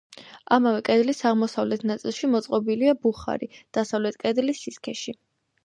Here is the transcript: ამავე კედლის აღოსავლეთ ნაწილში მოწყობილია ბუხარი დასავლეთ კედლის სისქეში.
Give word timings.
ამავე 0.55 0.79
კედლის 0.87 1.21
აღოსავლეთ 1.31 1.85
ნაწილში 1.91 2.31
მოწყობილია 2.37 2.97
ბუხარი 3.05 3.51
დასავლეთ 3.81 4.21
კედლის 4.27 4.67
სისქეში. 4.67 5.19